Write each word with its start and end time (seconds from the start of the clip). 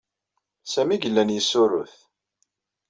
D 0.63 0.67
Sami 0.73 0.93
ay 0.95 1.01
yellan 1.03 1.33
yessurrut. 1.35 1.95